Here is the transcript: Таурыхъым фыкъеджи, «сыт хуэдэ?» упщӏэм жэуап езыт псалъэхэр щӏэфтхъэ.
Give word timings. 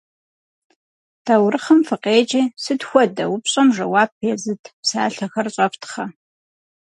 Таурыхъым 1.25 1.79
фыкъеджи, 1.87 2.43
«сыт 2.63 2.81
хуэдэ?» 2.87 3.23
упщӏэм 3.33 3.69
жэуап 3.75 4.11
езыт 4.33 4.63
псалъэхэр 4.81 5.47
щӏэфтхъэ. 5.53 6.05